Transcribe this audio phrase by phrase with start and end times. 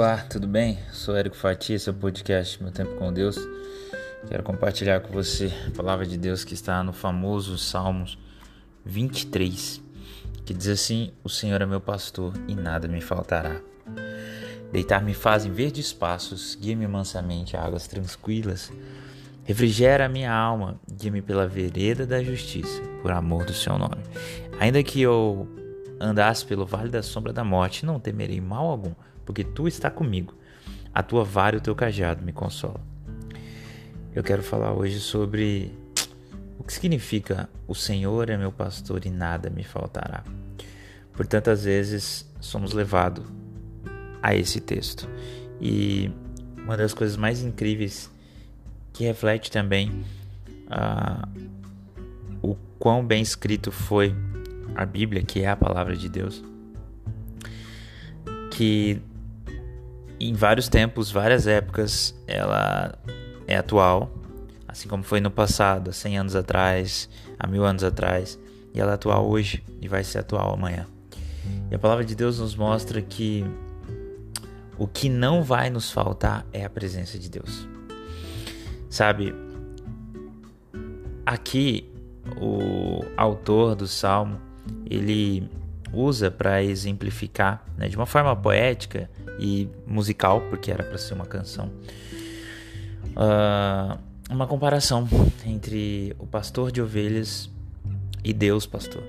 [0.00, 0.78] Olá, tudo bem?
[0.92, 3.36] Sou Érico Fatia, esse é o podcast Meu Tempo com Deus.
[4.26, 8.18] Quero compartilhar com você a palavra de Deus que está no famoso Salmos
[8.82, 9.78] 23,
[10.46, 13.60] que diz assim: O Senhor é meu pastor e nada me faltará.
[14.72, 18.72] Deitar-me faz em verdes passos, guia-me mansamente a águas tranquilas.
[19.44, 24.02] Refrigera a minha alma, guia-me pela vereda da justiça, por amor do seu nome.
[24.58, 25.46] Ainda que eu
[26.00, 28.94] andasse pelo vale da sombra da morte, não temerei mal algum,
[29.30, 30.34] porque tu está comigo.
[30.92, 32.80] A tua vara e o teu cajado me consolam.
[34.12, 35.72] Eu quero falar hoje sobre
[36.58, 40.24] o que significa o Senhor é meu pastor e nada me faltará.
[41.12, 43.24] Por tantas vezes somos levados
[44.20, 45.08] a esse texto.
[45.60, 46.10] E
[46.56, 48.10] uma das coisas mais incríveis
[48.92, 50.04] que reflete também
[50.66, 51.24] uh,
[52.42, 54.12] o quão bem escrito foi
[54.74, 56.42] a Bíblia, que é a palavra de Deus,
[58.50, 59.00] que
[60.20, 62.98] em vários tempos, várias épocas, ela
[63.46, 64.12] é atual,
[64.68, 68.38] assim como foi no passado, há 100 anos atrás, há mil anos atrás,
[68.74, 70.86] e ela é atual hoje e vai ser atual amanhã.
[71.70, 73.44] E a palavra de Deus nos mostra que
[74.78, 77.66] o que não vai nos faltar é a presença de Deus.
[78.88, 79.34] Sabe,
[81.24, 81.90] aqui
[82.40, 84.40] o autor do salmo
[84.86, 85.48] ele
[85.92, 91.26] usa para exemplificar né, de uma forma poética e musical, porque era para ser uma
[91.26, 91.70] canção,
[93.16, 93.98] uh,
[94.30, 95.08] uma comparação
[95.44, 97.50] entre o pastor de ovelhas
[98.22, 99.02] e Deus pastor.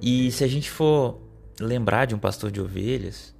[0.00, 1.20] E se a gente for
[1.60, 3.34] lembrar de um pastor de ovelhas,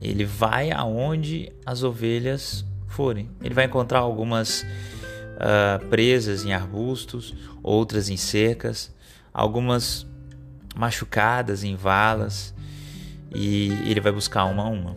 [0.00, 3.30] ele vai aonde as ovelhas forem.
[3.42, 8.94] Ele vai encontrar algumas uh, presas em arbustos, outras em cercas,
[9.32, 10.06] algumas
[10.76, 12.54] machucadas em valas
[13.34, 14.96] e ele vai buscar uma a uma.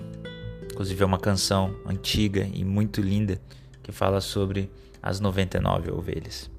[0.71, 3.41] Inclusive é uma canção antiga e muito linda
[3.81, 4.69] que fala sobre
[5.01, 6.49] as 99 ovelhas.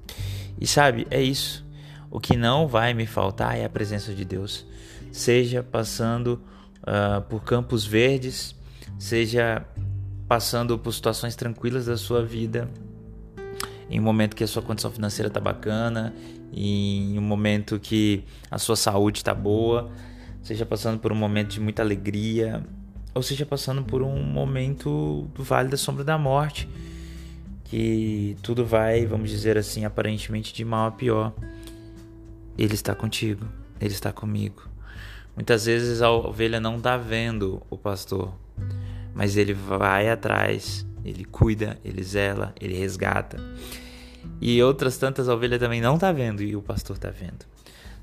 [0.59, 1.65] E sabe, é isso.
[2.09, 4.65] O que não vai me faltar é a presença de Deus.
[5.11, 6.41] Seja passando
[6.81, 8.55] uh, por campos verdes,
[8.99, 9.65] seja
[10.27, 12.69] passando por situações tranquilas da sua vida,
[13.91, 16.13] em um momento que a sua condição financeira está bacana,
[16.53, 19.91] em um momento que a sua saúde está boa,
[20.41, 22.65] seja passando por um momento de muita alegria,
[23.13, 26.69] ou seja passando por um momento do vale da sombra da morte,
[27.65, 31.33] que tudo vai, vamos dizer assim, aparentemente de mal a pior.
[32.57, 33.45] Ele está contigo,
[33.79, 34.69] ele está comigo.
[35.35, 38.33] Muitas vezes a ovelha não está vendo o pastor,
[39.13, 43.37] mas ele vai atrás ele cuida, ele zela, ele resgata.
[44.39, 47.45] E outras tantas ovelhas também não tá vendo e o pastor tá vendo.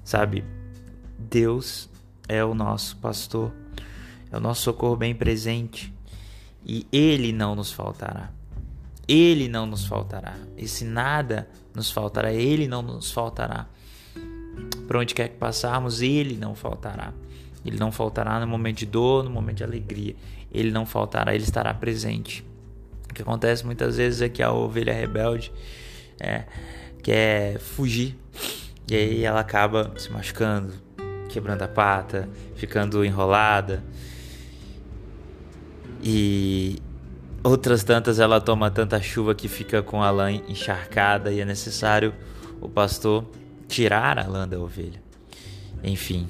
[0.05, 0.45] Sabe?
[1.19, 1.89] Deus
[2.29, 3.53] é o nosso pastor,
[4.31, 5.93] é o nosso socorro bem presente
[6.65, 8.31] e ele não nos faltará.
[9.07, 10.37] Ele não nos faltará.
[10.57, 13.67] Esse nada nos faltará, ele não nos faltará.
[14.87, 17.13] Por onde quer que passarmos, ele não faltará.
[17.65, 20.15] Ele não faltará no momento de dor, no momento de alegria.
[20.53, 22.45] Ele não faltará, ele estará presente.
[23.11, 25.53] O que acontece muitas vezes é que a ovelha rebelde
[26.21, 26.45] é,
[27.03, 28.17] quer fugir
[28.91, 30.73] e aí ela acaba se machucando,
[31.29, 33.85] quebrando a pata, ficando enrolada.
[36.03, 36.79] E
[37.45, 42.15] outras tantas ela toma tanta chuva que fica com a lã encharcada e é necessário
[42.63, 43.31] o pastor
[43.69, 45.03] tirar a lã da ovelha.
[45.85, 46.27] Enfim,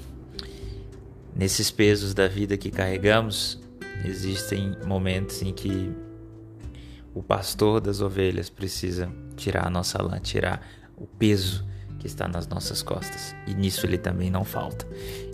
[1.37, 3.61] nesses pesos da vida que carregamos,
[4.05, 5.93] existem momentos em que
[7.15, 11.67] o pastor das ovelhas precisa tirar a nossa lã, tirar o peso
[11.99, 13.35] que está nas nossas costas.
[13.47, 14.87] E nisso ele também não falta.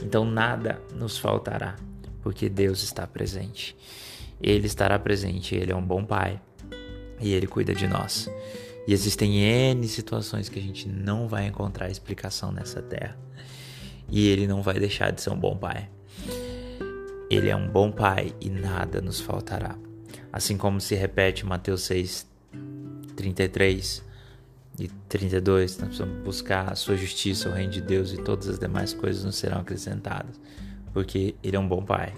[0.02, 1.76] Então nada nos faltará,
[2.22, 3.76] porque Deus está presente.
[4.40, 6.40] Ele estará presente, ele é um bom pai
[7.20, 8.28] e ele cuida de nós.
[8.86, 13.16] E existem N situações que a gente não vai encontrar explicação nessa terra.
[14.10, 15.88] E ele não vai deixar de ser um bom pai.
[17.30, 19.76] Ele é um bom pai e nada nos faltará.
[20.34, 22.26] Assim como se repete Mateus 6,
[23.14, 24.02] 33
[24.80, 28.58] e 32, nós precisamos buscar a sua justiça, o reino de Deus e todas as
[28.58, 30.40] demais coisas nos serão acrescentadas,
[30.92, 32.12] porque Ele é um bom Pai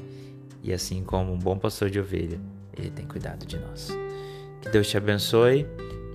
[0.63, 2.41] e assim como um bom pastor de ovelha,
[2.75, 3.91] Ele tem cuidado de nós.
[4.63, 5.67] Que Deus te abençoe,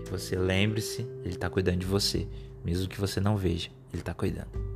[0.04, 2.27] que você lembre-se, Ele está cuidando de você,
[2.65, 4.70] mesmo que você não veja, Ele está cuidando.